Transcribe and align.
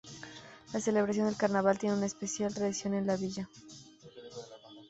Las 0.73 0.83
celebraciones 0.85 1.33
del 1.33 1.39
carnaval 1.39 1.77
tienen 1.77 1.99
una 1.99 2.07
especial 2.07 2.51
tradición 2.51 2.95
en 2.95 3.05
la 3.05 3.17
villa. 3.17 3.47